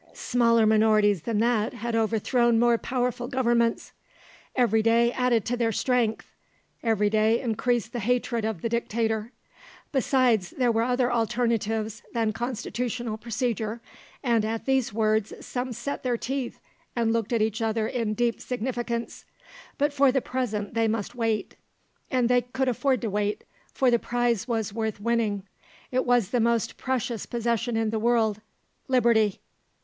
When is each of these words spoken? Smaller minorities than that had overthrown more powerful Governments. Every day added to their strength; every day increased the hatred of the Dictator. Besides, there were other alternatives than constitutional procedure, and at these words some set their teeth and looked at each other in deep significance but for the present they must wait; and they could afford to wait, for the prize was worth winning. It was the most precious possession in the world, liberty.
Smaller 0.15 0.65
minorities 0.65 1.21
than 1.21 1.37
that 1.41 1.75
had 1.75 1.95
overthrown 1.95 2.57
more 2.57 2.79
powerful 2.79 3.27
Governments. 3.27 3.91
Every 4.55 4.81
day 4.81 5.11
added 5.11 5.45
to 5.45 5.55
their 5.55 5.71
strength; 5.71 6.33
every 6.81 7.07
day 7.07 7.39
increased 7.39 7.93
the 7.93 7.99
hatred 7.99 8.43
of 8.43 8.63
the 8.63 8.69
Dictator. 8.69 9.31
Besides, 9.91 10.49
there 10.57 10.71
were 10.71 10.81
other 10.81 11.11
alternatives 11.13 12.01
than 12.15 12.33
constitutional 12.33 13.15
procedure, 13.15 13.79
and 14.23 14.43
at 14.43 14.65
these 14.65 14.91
words 14.91 15.33
some 15.39 15.71
set 15.71 16.01
their 16.01 16.17
teeth 16.17 16.59
and 16.95 17.13
looked 17.13 17.31
at 17.31 17.43
each 17.43 17.61
other 17.61 17.87
in 17.87 18.15
deep 18.15 18.41
significance 18.41 19.25
but 19.77 19.93
for 19.93 20.11
the 20.11 20.19
present 20.19 20.73
they 20.73 20.87
must 20.87 21.13
wait; 21.13 21.57
and 22.09 22.27
they 22.27 22.41
could 22.41 22.67
afford 22.67 23.01
to 23.01 23.09
wait, 23.11 23.43
for 23.71 23.91
the 23.91 23.99
prize 23.99 24.47
was 24.47 24.73
worth 24.73 24.99
winning. 24.99 25.43
It 25.91 26.07
was 26.07 26.29
the 26.31 26.39
most 26.39 26.75
precious 26.77 27.27
possession 27.27 27.77
in 27.77 27.91
the 27.91 27.99
world, 27.99 28.41
liberty. 28.87 29.39